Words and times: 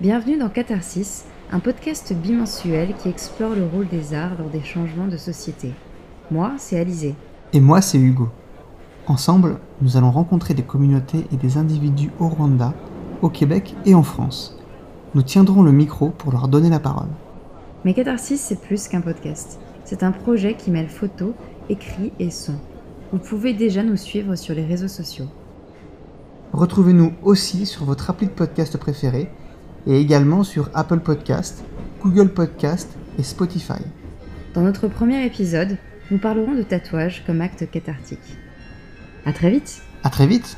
Bienvenue 0.00 0.38
dans 0.38 0.48
Catharsis, 0.48 1.26
un 1.52 1.58
podcast 1.60 2.14
bimensuel 2.14 2.94
qui 2.96 3.10
explore 3.10 3.54
le 3.54 3.66
rôle 3.66 3.86
des 3.86 4.14
arts 4.14 4.32
lors 4.38 4.48
des 4.48 4.62
changements 4.62 5.08
de 5.08 5.18
société. 5.18 5.74
Moi, 6.30 6.52
c'est 6.56 6.80
Alizé. 6.80 7.14
Et 7.52 7.60
moi, 7.60 7.82
c'est 7.82 7.98
Hugo. 7.98 8.30
Ensemble, 9.06 9.58
nous 9.82 9.98
allons 9.98 10.10
rencontrer 10.10 10.54
des 10.54 10.62
communautés 10.62 11.26
et 11.30 11.36
des 11.36 11.58
individus 11.58 12.10
au 12.18 12.28
Rwanda, 12.28 12.72
au 13.20 13.28
Québec 13.28 13.74
et 13.84 13.94
en 13.94 14.02
France. 14.02 14.58
Nous 15.14 15.20
tiendrons 15.20 15.62
le 15.62 15.70
micro 15.70 16.08
pour 16.08 16.32
leur 16.32 16.48
donner 16.48 16.70
la 16.70 16.80
parole. 16.80 17.10
Mais 17.84 17.92
Catharsis, 17.92 18.40
c'est 18.40 18.62
plus 18.62 18.88
qu'un 18.88 19.02
podcast. 19.02 19.60
C'est 19.84 20.02
un 20.02 20.12
projet 20.12 20.54
qui 20.54 20.70
mêle 20.70 20.88
photos, 20.88 21.34
écrits 21.68 22.12
et 22.18 22.30
sons. 22.30 22.58
Vous 23.12 23.18
pouvez 23.18 23.52
déjà 23.52 23.82
nous 23.82 23.98
suivre 23.98 24.34
sur 24.34 24.54
les 24.54 24.64
réseaux 24.64 24.88
sociaux. 24.88 25.26
Retrouvez-nous 26.54 27.12
aussi 27.22 27.66
sur 27.66 27.84
votre 27.84 28.08
appli 28.08 28.28
de 28.28 28.32
podcast 28.32 28.78
préféré 28.78 29.28
et 29.86 30.00
également 30.00 30.42
sur 30.42 30.70
Apple 30.74 31.00
Podcast, 31.00 31.64
Google 32.02 32.28
Podcast 32.28 32.90
et 33.18 33.22
Spotify. 33.22 33.82
Dans 34.54 34.62
notre 34.62 34.88
premier 34.88 35.24
épisode, 35.24 35.76
nous 36.10 36.18
parlerons 36.18 36.54
de 36.54 36.62
tatouage 36.62 37.22
comme 37.26 37.40
acte 37.40 37.70
cathartique. 37.70 38.36
À 39.24 39.32
très 39.32 39.50
vite 39.50 39.82
À 40.02 40.10
très 40.10 40.26
vite 40.26 40.56